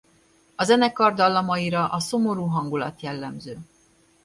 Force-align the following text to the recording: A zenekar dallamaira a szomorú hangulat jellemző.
A 0.55 0.63
zenekar 0.63 1.13
dallamaira 1.17 1.87
a 1.89 1.99
szomorú 1.99 2.45
hangulat 2.45 3.01
jellemző. 3.01 3.57